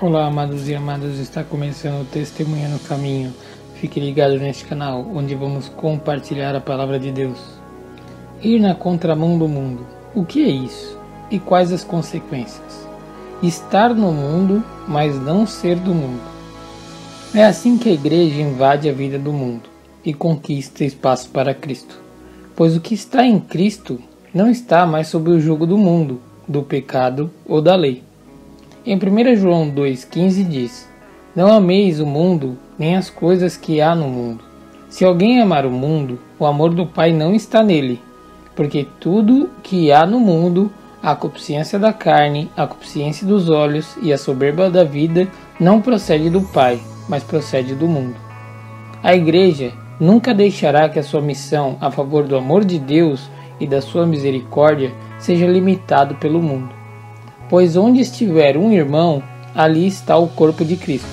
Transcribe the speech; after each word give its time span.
Olá, 0.00 0.26
amados 0.26 0.68
e 0.68 0.76
amadas, 0.76 1.18
está 1.18 1.42
começando 1.42 2.02
o 2.02 2.04
Testemunha 2.04 2.68
no 2.68 2.78
Caminho. 2.78 3.34
Fique 3.80 3.98
ligado 3.98 4.38
neste 4.38 4.64
canal, 4.64 5.04
onde 5.12 5.34
vamos 5.34 5.68
compartilhar 5.68 6.54
a 6.54 6.60
palavra 6.60 7.00
de 7.00 7.10
Deus. 7.10 7.36
Ir 8.40 8.60
na 8.60 8.76
contramão 8.76 9.36
do 9.36 9.48
mundo. 9.48 9.84
O 10.14 10.24
que 10.24 10.44
é 10.44 10.48
isso? 10.48 10.96
E 11.32 11.40
quais 11.40 11.72
as 11.72 11.82
consequências? 11.82 12.86
Estar 13.42 13.92
no 13.92 14.12
mundo, 14.12 14.62
mas 14.86 15.20
não 15.20 15.44
ser 15.44 15.74
do 15.74 15.92
mundo. 15.92 16.22
É 17.34 17.44
assim 17.44 17.76
que 17.76 17.88
a 17.88 17.94
igreja 17.94 18.40
invade 18.40 18.88
a 18.88 18.92
vida 18.92 19.18
do 19.18 19.32
mundo 19.32 19.68
e 20.04 20.14
conquista 20.14 20.84
espaço 20.84 21.28
para 21.30 21.52
Cristo. 21.52 22.00
Pois 22.54 22.76
o 22.76 22.80
que 22.80 22.94
está 22.94 23.26
em 23.26 23.40
Cristo 23.40 24.00
não 24.32 24.48
está 24.48 24.86
mais 24.86 25.08
sob 25.08 25.28
o 25.28 25.40
jugo 25.40 25.66
do 25.66 25.76
mundo, 25.76 26.20
do 26.46 26.62
pecado 26.62 27.32
ou 27.44 27.60
da 27.60 27.74
lei 27.74 28.06
em 28.90 28.96
1 28.96 29.36
João 29.36 29.70
2,15 29.70 30.48
diz: 30.48 30.88
Não 31.36 31.52
ameis 31.52 32.00
o 32.00 32.06
mundo, 32.06 32.56
nem 32.78 32.96
as 32.96 33.10
coisas 33.10 33.54
que 33.54 33.82
há 33.82 33.94
no 33.94 34.08
mundo. 34.08 34.42
Se 34.88 35.04
alguém 35.04 35.42
amar 35.42 35.66
o 35.66 35.70
mundo, 35.70 36.18
o 36.38 36.46
amor 36.46 36.72
do 36.72 36.86
Pai 36.86 37.12
não 37.12 37.34
está 37.34 37.62
nele, 37.62 38.00
porque 38.56 38.86
tudo 38.98 39.50
que 39.62 39.92
há 39.92 40.06
no 40.06 40.18
mundo, 40.18 40.72
a 41.02 41.14
consciência 41.14 41.78
da 41.78 41.92
carne, 41.92 42.50
a 42.56 42.66
consciência 42.66 43.26
dos 43.26 43.50
olhos 43.50 43.94
e 44.00 44.10
a 44.10 44.16
soberba 44.16 44.70
da 44.70 44.84
vida, 44.84 45.28
não 45.60 45.82
procede 45.82 46.30
do 46.30 46.40
Pai, 46.40 46.80
mas 47.06 47.22
procede 47.22 47.74
do 47.74 47.86
mundo. 47.86 48.16
A 49.02 49.14
Igreja 49.14 49.70
nunca 50.00 50.32
deixará 50.32 50.88
que 50.88 50.98
a 50.98 51.02
sua 51.02 51.20
missão 51.20 51.76
a 51.78 51.90
favor 51.90 52.26
do 52.26 52.38
amor 52.38 52.64
de 52.64 52.78
Deus 52.78 53.28
e 53.60 53.66
da 53.66 53.82
sua 53.82 54.06
misericórdia 54.06 54.94
seja 55.18 55.46
limitado 55.46 56.14
pelo 56.14 56.40
mundo. 56.40 56.77
Pois 57.48 57.76
onde 57.76 58.00
estiver 58.00 58.56
um 58.56 58.70
irmão, 58.72 59.22
ali 59.54 59.86
está 59.86 60.16
o 60.16 60.28
corpo 60.28 60.64
de 60.64 60.76
Cristo. 60.76 61.08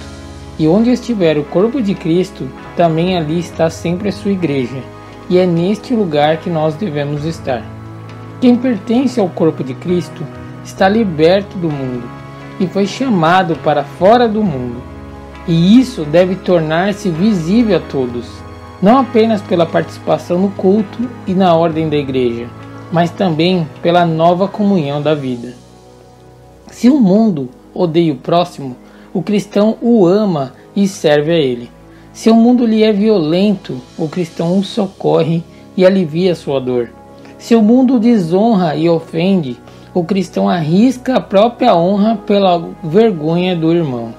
E 0.60 0.68
onde 0.68 0.92
estiver 0.92 1.38
o 1.38 1.44
corpo 1.44 1.82
de 1.82 1.96
Cristo, 1.96 2.48
também 2.76 3.18
ali 3.18 3.40
está 3.40 3.70
sempre 3.70 4.10
a 4.10 4.12
sua 4.12 4.32
igreja. 4.32 4.82
E 5.30 5.38
é 5.38 5.46
neste 5.46 5.94
lugar 5.94 6.38
que 6.38 6.50
nós 6.50 6.76
devemos 6.76 7.24
estar. 7.26 7.64
Quem 8.42 8.56
pertence 8.56 9.20
ao 9.20 9.30
corpo 9.30 9.64
de 9.64 9.74
Cristo 9.74 10.24
está 10.64 10.90
liberto 10.90 11.58
do 11.58 11.70
mundo 11.70 12.04
e 12.60 12.68
foi 12.68 12.86
chamado 12.86 13.56
para 13.58 13.84
fora 13.84 14.28
do 14.28 14.44
mundo. 14.44 14.82
E 15.48 15.80
isso 15.80 16.04
deve 16.04 16.36
tornar-se 16.36 17.10
visível 17.10 17.78
a 17.78 17.80
todos, 17.80 18.28
não 18.82 18.98
apenas 18.98 19.42
pela 19.42 19.66
participação 19.66 20.40
no 20.40 20.50
culto 20.52 21.10
e 21.26 21.34
na 21.34 21.56
ordem 21.56 21.88
da 21.88 21.96
igreja, 21.96 22.48
mas 22.92 23.10
também 23.12 23.68
pela 23.82 24.06
nova 24.06 24.48
comunhão 24.48 25.02
da 25.02 25.14
vida. 25.14 25.65
Se 26.76 26.90
o 26.90 27.00
mundo 27.00 27.48
odeia 27.74 28.12
o 28.12 28.18
próximo, 28.18 28.76
o 29.14 29.22
cristão 29.24 29.78
o 29.82 30.06
ama 30.06 30.52
e 30.76 30.90
serve 30.90 31.32
a 31.32 31.38
ele. 31.38 31.72
Se 32.12 32.30
o 32.30 32.36
mundo 32.36 32.66
lhe 32.66 32.84
é 32.84 32.92
violento, 32.92 33.80
o 33.98 34.10
cristão 34.10 34.60
o 34.60 34.62
socorre 34.62 35.42
e 35.78 35.86
alivia 35.86 36.36
sua 36.36 36.60
dor. 36.60 36.90
Se 37.38 37.56
o 37.56 37.62
mundo 37.62 37.98
desonra 37.98 38.76
e 38.76 38.90
ofende, 38.90 39.58
o 39.94 40.04
cristão 40.04 40.50
arrisca 40.50 41.16
a 41.16 41.22
própria 41.22 41.74
honra 41.74 42.18
pela 42.18 42.62
vergonha 42.84 43.56
do 43.56 43.72
irmão. 43.72 44.14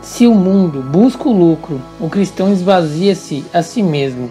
Se 0.00 0.24
o 0.24 0.34
mundo 0.36 0.80
busca 0.82 1.28
o 1.28 1.36
lucro, 1.36 1.80
o 2.00 2.08
cristão 2.08 2.52
esvazia-se 2.52 3.44
a 3.52 3.60
si 3.60 3.82
mesmo. 3.82 4.30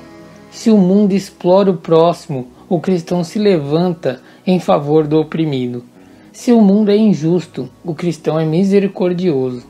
Se 0.50 0.72
o 0.72 0.78
mundo 0.78 1.12
explora 1.12 1.70
o 1.70 1.76
próximo, 1.76 2.48
o 2.70 2.80
cristão 2.80 3.26
se 3.26 3.38
levanta 3.38 4.22
em 4.48 4.58
favor 4.58 5.06
do 5.06 5.20
oprimido. 5.20 5.84
Se 6.32 6.52
o 6.52 6.62
mundo 6.62 6.92
é 6.92 6.96
injusto, 6.96 7.68
o 7.84 7.96
cristão 7.96 8.40
é 8.40 8.46
misericordioso. 8.46 9.64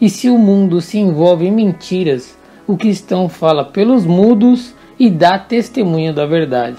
E 0.00 0.10
se 0.10 0.28
o 0.28 0.36
mundo 0.36 0.80
se 0.80 0.98
envolve 0.98 1.46
em 1.46 1.50
mentiras, 1.50 2.36
o 2.66 2.76
cristão 2.76 3.28
fala 3.28 3.64
pelos 3.64 4.04
mudos 4.04 4.74
e 4.98 5.08
dá 5.08 5.38
testemunho 5.38 6.12
da 6.12 6.26
verdade. 6.26 6.78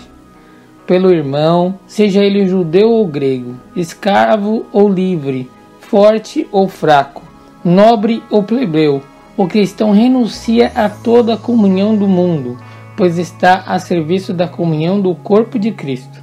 Pelo 0.86 1.12
irmão, 1.12 1.80
seja 1.88 2.24
ele 2.24 2.48
judeu 2.48 2.92
ou 2.92 3.08
grego, 3.08 3.56
escravo 3.76 4.66
ou 4.72 4.88
livre, 4.88 5.50
forte 5.80 6.48
ou 6.52 6.68
fraco, 6.68 7.24
nobre 7.64 8.22
ou 8.30 8.44
plebeu, 8.44 9.02
o 9.36 9.48
cristão 9.48 9.92
renuncia 9.92 10.72
a 10.76 10.88
toda 10.88 11.34
a 11.34 11.38
comunhão 11.38 11.96
do 11.96 12.08
mundo, 12.08 12.58
pois 12.96 13.18
está 13.18 13.64
a 13.66 13.80
serviço 13.80 14.34
da 14.34 14.48
comunhão 14.48 15.02
do 15.02 15.16
corpo 15.16 15.58
de 15.58 15.72
Cristo. 15.72 16.23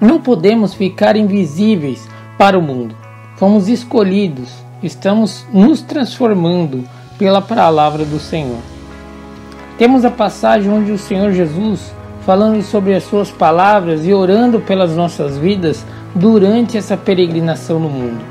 Não 0.00 0.18
podemos 0.18 0.72
ficar 0.72 1.14
invisíveis 1.14 2.08
para 2.38 2.58
o 2.58 2.62
mundo. 2.62 2.94
Fomos 3.36 3.68
escolhidos, 3.68 4.50
estamos 4.82 5.44
nos 5.52 5.82
transformando 5.82 6.84
pela 7.18 7.42
palavra 7.42 8.02
do 8.04 8.18
Senhor. 8.18 8.60
Temos 9.76 10.04
a 10.04 10.10
passagem 10.10 10.72
onde 10.72 10.90
o 10.90 10.96
Senhor 10.96 11.32
Jesus, 11.32 11.94
falando 12.24 12.62
sobre 12.62 12.94
as 12.94 13.04
suas 13.04 13.30
palavras 13.30 14.06
e 14.06 14.14
orando 14.14 14.58
pelas 14.60 14.96
nossas 14.96 15.36
vidas 15.36 15.84
durante 16.14 16.78
essa 16.78 16.96
peregrinação 16.96 17.78
no 17.78 17.90
mundo. 17.90 18.24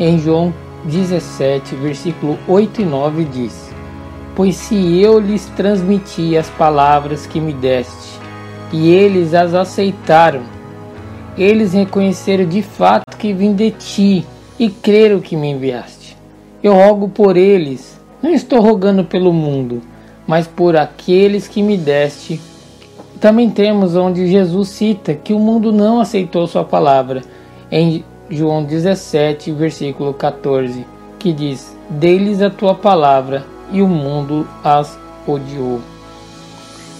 Em 0.00 0.18
João 0.18 0.52
17, 0.84 1.76
versículo 1.76 2.36
8 2.48 2.82
e 2.82 2.84
9 2.84 3.24
diz: 3.26 3.70
Pois 4.34 4.56
se 4.56 5.00
eu 5.00 5.20
lhes 5.20 5.46
transmiti 5.56 6.36
as 6.36 6.50
palavras 6.50 7.24
que 7.24 7.40
me 7.40 7.52
deste, 7.52 8.18
e 8.72 8.90
eles 8.90 9.32
as 9.32 9.54
aceitaram, 9.54 10.53
eles 11.36 11.72
reconheceram 11.72 12.46
de 12.46 12.62
fato 12.62 13.16
que 13.16 13.32
vim 13.32 13.54
de 13.54 13.70
ti 13.72 14.26
e 14.58 14.70
creram 14.70 15.20
que 15.20 15.36
me 15.36 15.50
enviaste. 15.50 16.16
Eu 16.62 16.74
rogo 16.74 17.08
por 17.08 17.36
eles, 17.36 18.00
não 18.22 18.32
estou 18.32 18.60
rogando 18.60 19.04
pelo 19.04 19.32
mundo, 19.32 19.82
mas 20.26 20.46
por 20.46 20.76
aqueles 20.76 21.48
que 21.48 21.62
me 21.62 21.76
deste. 21.76 22.40
Também 23.20 23.50
temos 23.50 23.96
onde 23.96 24.26
Jesus 24.26 24.68
cita 24.68 25.14
que 25.14 25.34
o 25.34 25.38
mundo 25.38 25.72
não 25.72 26.00
aceitou 26.00 26.46
sua 26.46 26.64
palavra, 26.64 27.22
em 27.70 28.04
João 28.30 28.64
17, 28.64 29.50
versículo 29.52 30.14
14, 30.14 30.86
que 31.18 31.32
diz: 31.32 31.76
Dei-lhes 31.90 32.40
a 32.40 32.50
tua 32.50 32.74
palavra 32.74 33.44
e 33.72 33.82
o 33.82 33.88
mundo 33.88 34.46
as 34.62 34.98
odiou. 35.26 35.80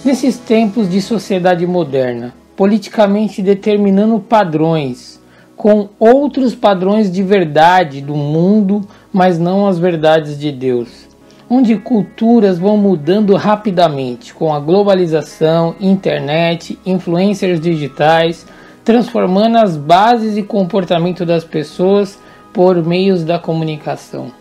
Nesses 0.03 0.37
tempos 0.37 0.89
de 0.89 1.01
sociedade 1.01 1.65
moderna, 1.65 2.33
politicamente 2.55 3.41
determinando 3.41 4.19
padrões, 4.19 5.21
com 5.55 5.89
outros 5.99 6.53
padrões 6.53 7.11
de 7.11 7.23
verdade 7.23 8.01
do 8.01 8.15
mundo, 8.15 8.81
mas 9.11 9.39
não 9.39 9.67
as 9.67 9.77
verdades 9.77 10.37
de 10.37 10.51
Deus. 10.51 11.05
Onde 11.49 11.77
culturas 11.77 12.57
vão 12.57 12.75
mudando 12.75 13.35
rapidamente 13.35 14.33
com 14.33 14.53
a 14.53 14.59
globalização, 14.59 15.75
internet, 15.79 16.79
influencers 16.85 17.59
digitais, 17.59 18.45
transformando 18.83 19.57
as 19.57 19.77
bases 19.77 20.37
e 20.37 20.43
comportamento 20.43 21.25
das 21.25 21.43
pessoas 21.43 22.19
por 22.51 22.83
meios 22.83 23.23
da 23.23 23.37
comunicação. 23.37 24.31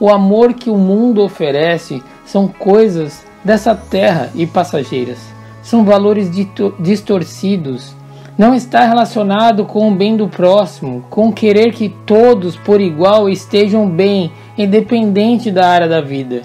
O 0.00 0.08
amor 0.08 0.54
que 0.54 0.68
o 0.68 0.76
mundo 0.76 1.22
oferece 1.22 2.02
são 2.24 2.48
coisas 2.48 3.24
dessa 3.44 3.74
terra 3.74 4.30
e 4.34 4.46
passageiras 4.46 5.31
são 5.62 5.84
valores 5.84 6.30
distorcidos. 6.78 7.94
Não 8.36 8.54
está 8.54 8.84
relacionado 8.84 9.64
com 9.64 9.88
o 9.88 9.94
bem 9.94 10.16
do 10.16 10.26
próximo, 10.26 11.04
com 11.08 11.32
querer 11.32 11.72
que 11.72 11.88
todos 12.04 12.56
por 12.56 12.80
igual 12.80 13.28
estejam 13.28 13.88
bem, 13.88 14.32
independente 14.58 15.50
da 15.50 15.68
área 15.68 15.88
da 15.88 16.00
vida, 16.00 16.42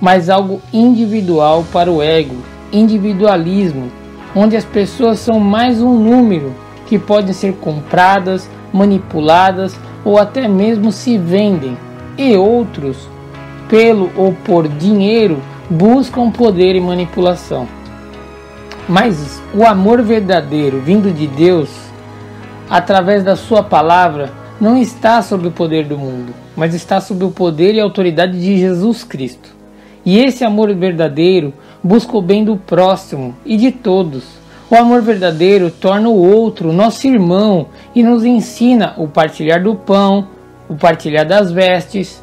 mas 0.00 0.28
algo 0.28 0.60
individual 0.72 1.64
para 1.72 1.90
o 1.90 2.02
ego, 2.02 2.36
individualismo, 2.72 3.90
onde 4.34 4.56
as 4.56 4.64
pessoas 4.64 5.20
são 5.20 5.40
mais 5.40 5.80
um 5.80 5.94
número 5.94 6.52
que 6.86 6.98
podem 6.98 7.32
ser 7.32 7.54
compradas, 7.54 8.50
manipuladas 8.72 9.78
ou 10.04 10.18
até 10.18 10.48
mesmo 10.48 10.90
se 10.92 11.16
vendem, 11.16 11.76
e 12.16 12.36
outros, 12.36 13.08
pelo 13.68 14.10
ou 14.16 14.32
por 14.44 14.66
dinheiro, 14.66 15.38
buscam 15.70 16.30
poder 16.30 16.74
e 16.74 16.80
manipulação. 16.80 17.77
Mas 18.88 19.42
o 19.54 19.66
amor 19.66 20.00
verdadeiro 20.00 20.80
vindo 20.80 21.12
de 21.12 21.26
Deus, 21.26 21.68
através 22.70 23.22
da 23.22 23.36
Sua 23.36 23.62
palavra, 23.62 24.32
não 24.58 24.78
está 24.78 25.20
sob 25.20 25.46
o 25.46 25.50
poder 25.50 25.84
do 25.84 25.98
mundo, 25.98 26.32
mas 26.56 26.72
está 26.72 26.98
sob 26.98 27.22
o 27.22 27.30
poder 27.30 27.74
e 27.74 27.80
autoridade 27.80 28.40
de 28.40 28.56
Jesus 28.56 29.04
Cristo. 29.04 29.50
E 30.06 30.18
esse 30.18 30.42
amor 30.42 30.74
verdadeiro 30.74 31.52
busca 31.84 32.16
o 32.16 32.22
bem 32.22 32.42
do 32.42 32.56
próximo 32.56 33.36
e 33.44 33.58
de 33.58 33.70
todos. 33.70 34.24
O 34.70 34.74
amor 34.74 35.02
verdadeiro 35.02 35.70
torna 35.70 36.08
o 36.08 36.16
outro 36.16 36.72
nosso 36.72 37.06
irmão 37.06 37.66
e 37.94 38.02
nos 38.02 38.24
ensina 38.24 38.94
o 38.96 39.06
partilhar 39.06 39.62
do 39.62 39.74
pão, 39.74 40.28
o 40.66 40.74
partilhar 40.74 41.26
das 41.26 41.52
vestes, 41.52 42.22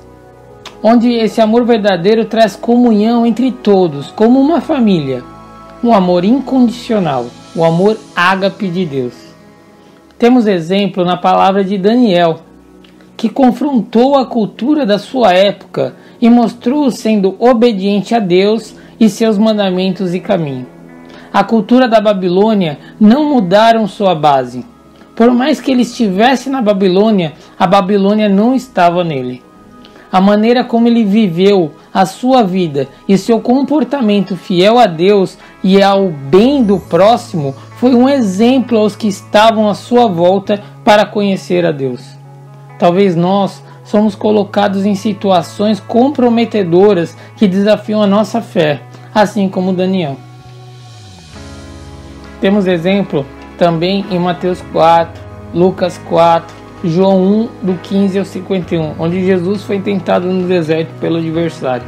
onde 0.82 1.12
esse 1.14 1.40
amor 1.40 1.64
verdadeiro 1.64 2.26
traz 2.26 2.56
comunhão 2.56 3.24
entre 3.24 3.52
todos, 3.52 4.08
como 4.10 4.42
uma 4.42 4.62
família 4.62 5.35
um 5.84 5.94
amor 5.94 6.24
incondicional, 6.26 7.28
o 7.56 7.64
amor 7.64 7.98
ágape 8.16 8.68
de 8.68 8.86
Deus. 8.86 9.14
Temos 10.18 10.48
exemplo 10.48 11.04
na 11.04 11.18
palavra 11.18 11.64
de 11.64 11.78
Daniel. 11.78 12.40
que 13.18 13.30
confrontou 13.30 14.18
a 14.18 14.26
cultura 14.26 14.86
da 14.86 15.00
sua 15.00 15.32
época 15.34 15.96
e 16.22 16.30
mostrou 16.30 16.92
sendo 16.92 17.36
obediente 17.40 18.14
a 18.14 18.20
Deus 18.20 18.76
e 19.00 19.10
seus 19.10 19.38
mandamentos 19.38 20.14
e 20.14 20.20
caminho. 20.20 20.68
A 21.32 21.44
cultura 21.44 21.88
da 21.88 22.02
Babilônia 22.02 22.78
não 23.00 23.30
mudaram 23.30 23.88
sua 23.88 24.14
base. 24.14 24.66
Por 25.16 25.32
mais 25.32 25.62
que 25.62 25.72
ele 25.72 25.84
estivesse 25.84 26.50
na 26.50 26.62
Babilônia, 26.62 27.32
a 27.58 27.66
Babilônia 27.66 28.28
não 28.28 28.54
estava 28.54 29.02
nele. 29.02 29.42
A 30.16 30.22
maneira 30.22 30.64
como 30.64 30.88
ele 30.88 31.04
viveu 31.04 31.74
a 31.94 32.06
sua 32.06 32.42
vida 32.42 32.88
e 33.06 33.18
seu 33.18 33.42
comportamento 33.42 34.38
fiel 34.38 34.80
a 34.80 34.86
Deus 34.86 35.38
e 35.62 35.84
ao 35.84 36.08
bem 36.08 36.64
do 36.64 36.80
próximo 36.80 37.54
foi 37.76 37.94
um 37.94 38.08
exemplo 38.08 38.78
aos 38.78 38.96
que 38.96 39.10
estavam 39.10 39.70
à 39.70 39.74
sua 39.74 40.08
volta 40.08 40.64
para 40.86 41.06
conhecer 41.06 41.66
a 41.66 41.72
Deus. 41.74 42.02
Talvez 42.80 43.14
nós 43.14 43.62
somos 43.84 44.16
colocados 44.16 44.86
em 44.86 44.96
situações 44.96 45.82
comprometedoras 45.82 47.14
que 47.36 47.46
desafiam 47.46 48.02
a 48.02 48.08
nossa 48.08 48.42
fé, 48.42 48.84
assim 49.14 49.50
como 49.50 49.74
Daniel. 49.74 50.16
Temos 52.40 52.68
exemplo 52.68 53.26
também 53.58 54.06
em 54.10 54.18
Mateus 54.18 54.62
4, 54.72 55.22
Lucas 55.54 56.00
4, 56.08 56.65
João 56.84 57.22
1, 57.22 57.50
do 57.64 57.74
15 57.82 58.20
ao 58.20 58.26
51, 58.26 58.94
onde 59.00 59.26
Jesus 59.26 59.64
foi 59.64 59.80
tentado 59.80 60.28
no 60.28 60.48
deserto 60.48 60.90
pelo 61.00 61.18
adversário. 61.18 61.86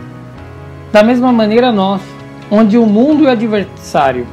Da 0.92 1.04
mesma 1.04 1.32
maneira, 1.32 1.72
nós, 1.72 2.02
onde 2.50 2.78
o 2.78 2.86
mundo 2.86 3.24
e 3.24 3.28
o 3.28 3.30
adversário 3.30 4.26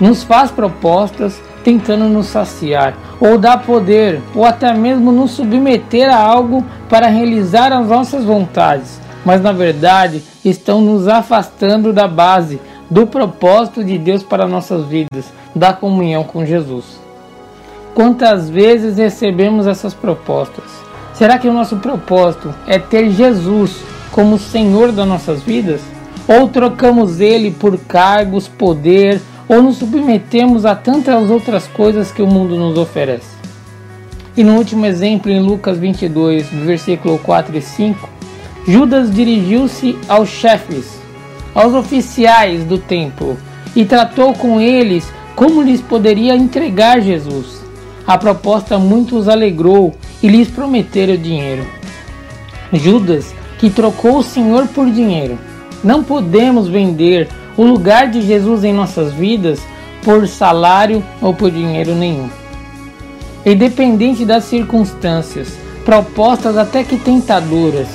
nos 0.00 0.22
faz 0.22 0.50
propostas 0.50 1.40
tentando 1.62 2.04
nos 2.04 2.26
saciar, 2.26 2.94
ou 3.18 3.38
dar 3.38 3.62
poder, 3.62 4.20
ou 4.34 4.44
até 4.44 4.74
mesmo 4.74 5.10
nos 5.10 5.30
submeter 5.30 6.10
a 6.10 6.18
algo 6.18 6.62
para 6.90 7.06
realizar 7.06 7.72
as 7.72 7.88
nossas 7.88 8.24
vontades, 8.24 9.00
mas 9.24 9.40
na 9.40 9.50
verdade 9.50 10.22
estão 10.44 10.82
nos 10.82 11.08
afastando 11.08 11.92
da 11.92 12.06
base, 12.06 12.60
do 12.90 13.06
propósito 13.06 13.82
de 13.82 13.96
Deus 13.96 14.22
para 14.22 14.46
nossas 14.46 14.84
vidas, 14.84 15.32
da 15.54 15.72
comunhão 15.72 16.22
com 16.22 16.44
Jesus. 16.44 17.03
Quantas 17.94 18.50
vezes 18.50 18.96
recebemos 18.96 19.68
essas 19.68 19.94
propostas? 19.94 20.64
Será 21.12 21.38
que 21.38 21.46
o 21.46 21.52
nosso 21.52 21.76
propósito 21.76 22.52
é 22.66 22.76
ter 22.76 23.08
Jesus 23.10 23.76
como 24.10 24.36
Senhor 24.36 24.90
das 24.90 25.06
nossas 25.06 25.44
vidas? 25.44 25.80
Ou 26.26 26.48
trocamos 26.48 27.20
ele 27.20 27.52
por 27.52 27.78
cargos, 27.78 28.48
poder, 28.48 29.22
ou 29.48 29.62
nos 29.62 29.76
submetemos 29.76 30.66
a 30.66 30.74
tantas 30.74 31.30
outras 31.30 31.68
coisas 31.68 32.10
que 32.10 32.20
o 32.20 32.26
mundo 32.26 32.56
nos 32.56 32.76
oferece? 32.76 33.32
E 34.36 34.42
no 34.42 34.56
último 34.56 34.84
exemplo, 34.86 35.30
em 35.30 35.40
Lucas 35.40 35.78
22, 35.78 36.48
versículo 36.48 37.16
4 37.20 37.56
e 37.56 37.62
5, 37.62 38.08
Judas 38.66 39.14
dirigiu-se 39.14 39.96
aos 40.08 40.28
chefes, 40.28 40.98
aos 41.54 41.72
oficiais 41.74 42.64
do 42.64 42.76
templo, 42.76 43.38
e 43.76 43.84
tratou 43.84 44.32
com 44.32 44.60
eles 44.60 45.08
como 45.36 45.62
lhes 45.62 45.80
poderia 45.80 46.34
entregar 46.34 47.00
Jesus. 47.00 47.63
A 48.06 48.18
proposta 48.18 48.78
muito 48.78 49.16
os 49.16 49.28
alegrou 49.28 49.94
e 50.22 50.28
lhes 50.28 50.48
prometeram 50.48 51.16
dinheiro. 51.16 51.66
Judas, 52.72 53.34
que 53.58 53.70
trocou 53.70 54.18
o 54.18 54.22
Senhor 54.22 54.66
por 54.68 54.90
dinheiro. 54.90 55.38
Não 55.82 56.02
podemos 56.02 56.68
vender 56.68 57.28
o 57.56 57.64
lugar 57.64 58.10
de 58.10 58.20
Jesus 58.20 58.64
em 58.64 58.72
nossas 58.72 59.12
vidas 59.12 59.60
por 60.02 60.26
salário 60.28 61.02
ou 61.22 61.32
por 61.32 61.50
dinheiro 61.50 61.94
nenhum. 61.94 62.28
Independente 63.44 64.24
das 64.24 64.44
circunstâncias, 64.44 65.48
propostas 65.84 66.56
até 66.56 66.82
que 66.82 66.96
tentadoras, 66.96 67.88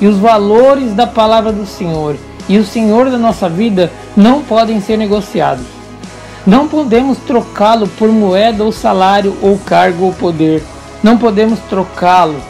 e 0.00 0.06
os 0.06 0.16
valores 0.16 0.94
da 0.94 1.06
palavra 1.06 1.52
do 1.52 1.66
Senhor 1.66 2.16
e 2.48 2.58
o 2.58 2.64
Senhor 2.64 3.10
da 3.10 3.18
nossa 3.18 3.48
vida 3.48 3.92
não 4.16 4.42
podem 4.42 4.80
ser 4.80 4.96
negociados. 4.96 5.79
Não 6.46 6.66
podemos 6.66 7.18
trocá-lo 7.18 7.86
por 7.86 8.08
moeda 8.08 8.64
ou 8.64 8.72
salário 8.72 9.36
ou 9.42 9.58
cargo 9.58 10.06
ou 10.06 10.12
poder. 10.12 10.62
Não 11.02 11.18
podemos 11.18 11.58
trocá-lo 11.68 12.40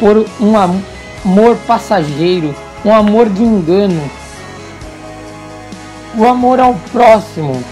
por 0.00 0.24
um 0.40 0.56
amor 0.56 1.56
passageiro, 1.66 2.54
um 2.84 2.94
amor 2.94 3.28
de 3.28 3.42
engano. 3.42 4.02
O 6.16 6.24
amor 6.24 6.60
ao 6.60 6.74
próximo, 6.92 7.62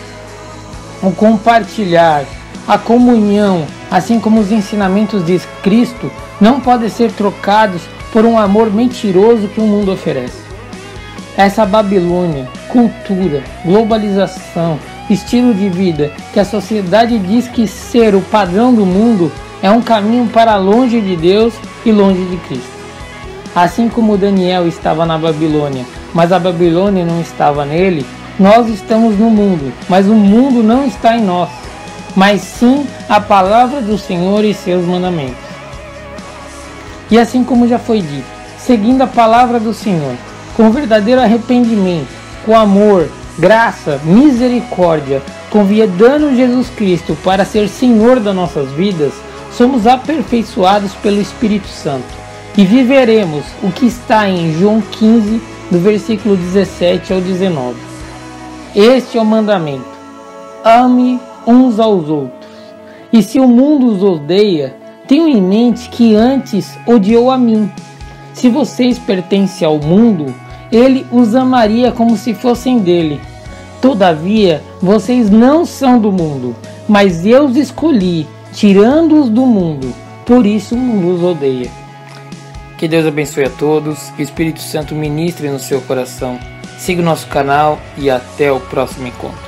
o 1.02 1.10
compartilhar, 1.12 2.24
a 2.68 2.76
comunhão, 2.76 3.66
assim 3.90 4.20
como 4.20 4.40
os 4.40 4.52
ensinamentos 4.52 5.24
de 5.24 5.38
Cristo, 5.62 6.10
não 6.38 6.60
podem 6.60 6.90
ser 6.90 7.10
trocados 7.12 7.82
por 8.12 8.26
um 8.26 8.38
amor 8.38 8.70
mentiroso 8.70 9.48
que 9.48 9.60
o 9.60 9.66
mundo 9.66 9.92
oferece. 9.92 10.44
Essa 11.36 11.64
Babilônia, 11.64 12.48
cultura, 12.68 13.42
globalização, 13.64 14.78
estilo 15.10 15.52
de 15.54 15.68
vida 15.68 16.10
que 16.32 16.40
a 16.40 16.44
sociedade 16.44 17.18
diz 17.18 17.48
que 17.48 17.66
ser 17.66 18.14
o 18.14 18.20
padrão 18.20 18.74
do 18.74 18.86
mundo 18.86 19.30
é 19.62 19.70
um 19.70 19.80
caminho 19.80 20.26
para 20.28 20.56
longe 20.56 21.00
de 21.00 21.16
Deus 21.16 21.54
e 21.84 21.92
longe 21.92 22.24
de 22.24 22.36
Cristo. 22.38 22.74
Assim 23.54 23.88
como 23.88 24.18
Daniel 24.18 24.66
estava 24.66 25.06
na 25.06 25.16
Babilônia, 25.16 25.84
mas 26.12 26.32
a 26.32 26.38
Babilônia 26.38 27.04
não 27.04 27.20
estava 27.20 27.64
nele, 27.64 28.04
nós 28.38 28.68
estamos 28.68 29.16
no 29.18 29.30
mundo, 29.30 29.72
mas 29.88 30.08
o 30.08 30.14
mundo 30.14 30.62
não 30.62 30.84
está 30.84 31.16
em 31.16 31.22
nós, 31.22 31.48
mas 32.16 32.40
sim 32.40 32.86
a 33.08 33.20
palavra 33.20 33.80
do 33.80 33.96
Senhor 33.96 34.44
e 34.44 34.52
seus 34.52 34.84
mandamentos. 34.84 35.36
E 37.10 37.18
assim 37.18 37.44
como 37.44 37.68
já 37.68 37.78
foi 37.78 38.00
dito, 38.00 38.26
seguindo 38.58 39.02
a 39.02 39.06
palavra 39.06 39.60
do 39.60 39.72
Senhor, 39.72 40.14
com 40.56 40.70
verdadeiro 40.70 41.20
arrependimento, 41.20 42.08
com 42.44 42.56
amor, 42.56 43.08
graça, 43.38 44.00
misericórdia, 44.04 45.22
convidando 45.50 46.34
Jesus 46.34 46.68
Cristo 46.70 47.16
para 47.24 47.44
ser 47.44 47.68
Senhor 47.68 48.20
das 48.20 48.34
nossas 48.34 48.70
vidas, 48.72 49.12
somos 49.52 49.86
aperfeiçoados 49.86 50.92
pelo 50.94 51.20
Espírito 51.20 51.68
Santo 51.68 52.24
e 52.56 52.64
viveremos 52.64 53.44
o 53.62 53.70
que 53.70 53.86
está 53.86 54.28
em 54.28 54.52
João 54.58 54.80
15, 54.80 55.40
do 55.70 55.78
versículo 55.78 56.36
17 56.36 57.12
ao 57.12 57.20
19. 57.20 57.76
Este 58.74 59.18
é 59.18 59.20
o 59.20 59.24
mandamento: 59.24 59.86
ame 60.64 61.20
uns 61.46 61.78
aos 61.78 62.08
outros. 62.08 62.44
E 63.12 63.22
se 63.22 63.38
o 63.38 63.46
mundo 63.46 63.86
os 63.86 64.02
odeia, 64.02 64.76
tenham 65.06 65.28
em 65.28 65.40
mente 65.40 65.88
que 65.88 66.14
antes 66.14 66.76
odiou 66.86 67.30
a 67.30 67.38
mim. 67.38 67.70
Se 68.32 68.48
vocês 68.48 68.98
pertencem 68.98 69.66
ao 69.66 69.78
mundo, 69.78 70.34
ele 70.74 71.06
os 71.10 71.34
amaria 71.34 71.92
como 71.92 72.16
se 72.16 72.34
fossem 72.34 72.78
dele. 72.78 73.20
Todavia, 73.80 74.62
vocês 74.80 75.30
não 75.30 75.64
são 75.64 75.98
do 75.98 76.10
mundo, 76.10 76.56
mas 76.88 77.24
eu 77.26 77.44
os 77.44 77.56
escolhi, 77.56 78.26
tirando-os 78.52 79.28
do 79.28 79.46
mundo. 79.46 79.94
Por 80.24 80.46
isso 80.46 80.74
o 80.74 80.78
mundo 80.78 81.14
os 81.14 81.22
odeia. 81.22 81.70
Que 82.78 82.88
Deus 82.88 83.06
abençoe 83.06 83.44
a 83.44 83.50
todos, 83.50 84.10
que 84.16 84.22
o 84.22 84.24
Espírito 84.24 84.60
Santo 84.60 84.94
ministre 84.94 85.48
no 85.48 85.58
seu 85.58 85.80
coração. 85.82 86.38
Siga 86.78 87.02
o 87.02 87.04
nosso 87.04 87.26
canal 87.28 87.78
e 87.96 88.10
até 88.10 88.50
o 88.50 88.58
próximo 88.58 89.06
encontro. 89.06 89.43